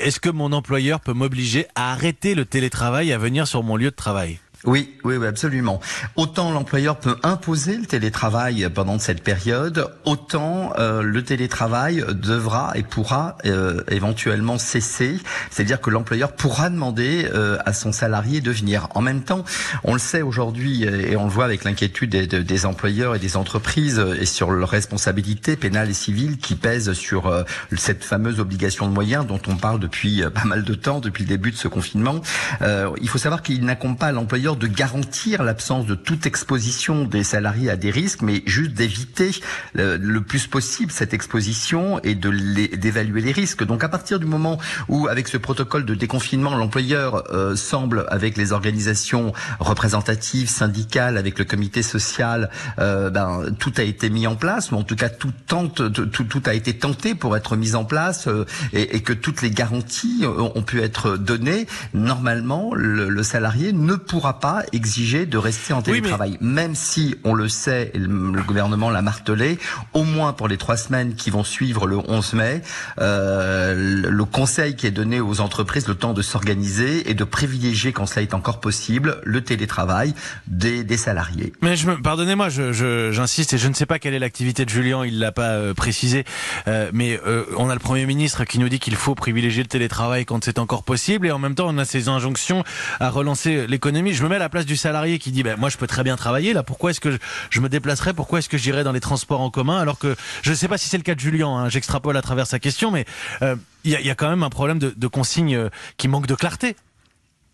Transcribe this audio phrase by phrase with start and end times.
[0.00, 3.76] Est-ce que mon employeur peut m'obliger à arrêter le télétravail et à venir sur mon
[3.76, 4.38] lieu de travail?
[4.64, 5.80] Oui, oui, oui, absolument.
[6.16, 12.82] Autant l'employeur peut imposer le télétravail pendant cette période, autant euh, le télétravail devra et
[12.82, 15.18] pourra euh, éventuellement cesser.
[15.50, 18.88] C'est-à-dire que l'employeur pourra demander euh, à son salarié de venir.
[18.94, 19.44] En même temps,
[19.84, 23.36] on le sait aujourd'hui et on le voit avec l'inquiétude des, des, employeurs et des
[23.36, 27.44] entreprises et sur leur responsabilité pénale et civile qui pèse sur
[27.76, 31.28] cette fameuse obligation de moyens dont on parle depuis pas mal de temps, depuis le
[31.28, 32.20] début de ce confinement.
[32.60, 37.70] il faut savoir qu'il n'accompagne pas l'employeur de garantir l'absence de toute exposition des salariés
[37.70, 39.30] à des risques, mais juste d'éviter
[39.74, 42.28] le, plus possible cette exposition et de
[42.76, 43.64] d'évaluer les, risques.
[43.64, 48.36] Donc à partir du moment où, avec ce protocole de déconfinement, l'employeur euh, semble, avec
[48.36, 54.36] les organisations représentatives, syndicales, avec le comité social, euh, ben, tout a été mis en
[54.36, 57.84] place, ou en tout cas tout, tente, tout, a été tenté pour être mis en
[57.84, 63.22] place, euh, et, et, que toutes les garanties ont pu être données, normalement, le, le
[63.22, 67.98] salarié ne pourra pas exiger de rester en télétravail, même si on le sait, et
[67.98, 69.58] le, gouvernement l'a martelé,
[69.92, 72.62] au moins pour les trois semaines qui vont suivre le 11 mai,
[73.00, 73.74] euh,
[74.08, 78.06] le conseil qui est donné aux entreprises le temps de s'organiser et de privilégier, quand
[78.06, 80.14] cela est encore possible, le télétravail
[80.46, 81.52] des, des salariés.
[81.62, 84.70] Mais je me, pardonnez-moi, j'insiste je, et je ne sais pas quelle est l'activité de
[84.70, 86.24] Julien, il l'a pas euh, précisé,
[86.66, 89.68] euh, mais euh, on a le Premier ministre qui nous dit qu'il faut privilégier le
[89.68, 92.64] télétravail quand c'est encore possible et en même temps on a ces injonctions
[93.00, 94.12] à relancer l'économie.
[94.12, 96.02] Je me mets à la place du salarié qui dit ben moi je peux très
[96.04, 96.62] bien travailler là.
[96.62, 97.18] Pourquoi est-ce que
[97.50, 99.78] je, me déplacerai pourquoi est-ce que j'irai dans les transports en commun?
[99.78, 102.22] Alors que je ne sais pas si c'est le cas de Julien hein, j'extrapole à
[102.22, 103.04] travers sa question mais
[103.42, 106.34] euh, il y, a, quand même un problème de, de consigne euh, qui manque de
[106.34, 106.76] clarté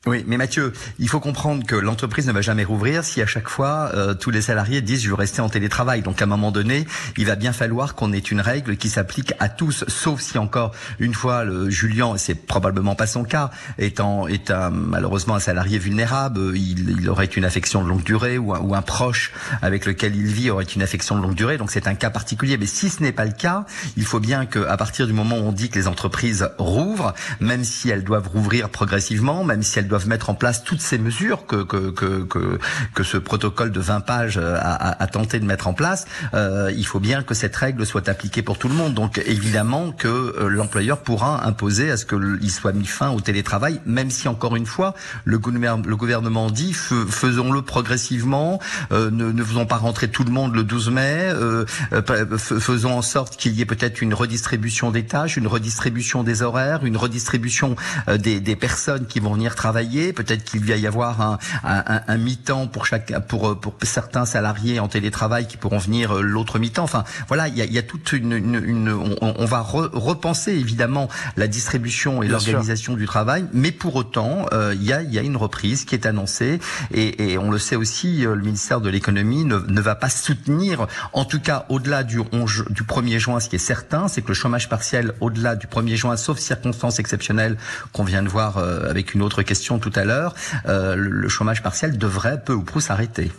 [0.07, 3.49] oui, mais Mathieu, il faut comprendre que l'entreprise ne va jamais rouvrir si à chaque
[3.49, 6.03] fois euh, tous les salariés disent je veux rester en télétravail.
[6.03, 9.33] Donc à un moment donné, il va bien falloir qu'on ait une règle qui s'applique
[9.41, 14.29] à tous, sauf si encore une fois le Julien, c'est probablement pas son cas, étant
[14.29, 18.53] est un, malheureusement un salarié vulnérable, il, il, aurait une affection de longue durée ou
[18.53, 19.33] un, ou un, proche
[19.63, 21.57] avec lequel il vit aurait une affection de longue durée.
[21.57, 22.59] Donc c'est un cas particulier.
[22.59, 23.65] Mais si ce n'est pas le cas,
[23.97, 27.65] il faut bien qu'à partir du moment où on dit que les entreprises rouvrent, même
[27.65, 30.99] si elles doivent rouvrir progressivement, même si elles doivent doivent mettre en place toutes ces
[30.99, 32.59] mesures que que que que,
[32.95, 36.85] que ce protocole de 20 pages a, a, tenté de mettre en place, euh, il
[36.85, 38.95] faut bien que cette règle soit appliquée pour tout le monde.
[38.95, 43.81] Donc évidemment que euh, l'employeur pourra imposer à ce qu'il soit mis fin au télétravail,
[43.87, 44.95] même si encore une fois
[45.25, 48.59] le gouvernement, le gouvernement dit faisons-le progressivement,
[48.91, 52.99] euh, ne, ne faisons pas rentrer tout le monde le 12 mai, euh, euh faisons
[52.99, 56.97] en sorte qu'il y ait peut-être une redistribution des tâches, une redistribution des horaires, une
[56.97, 57.77] redistribution
[58.09, 62.01] euh, des, des personnes qui vont venir travailler Peut-être qu'il va y avoir un, un,
[62.07, 66.59] un mi-temps pour chaque, pour pour certains salariés en télétravail qui pourront venir euh, l'autre
[66.59, 66.85] mi-temps.
[66.85, 69.91] Enfin, voilà, il y a, y a toute une, une, une on, on, va re,
[69.93, 75.03] repenser évidemment la distribution et l'organisation du travail, mais pour autant, euh, il y, a,
[75.03, 76.61] y a une reprise qui est annoncée.
[76.93, 80.09] Et, et on le sait aussi, euh, le ministère de l'économie ne, ne va pas
[80.09, 84.23] soutenir, en tout cas au-delà du, 11, du 1er juin, ce qui est certain, c'est
[84.23, 87.57] que le chômage partiel au-delà du 1er juin, sauf circonstances exceptionnelles
[87.93, 90.35] qu'on vient de voir avec une autre question tout à l'heure,
[90.67, 93.33] euh, le chômage partiel devrait peu ou prou s'arrêter.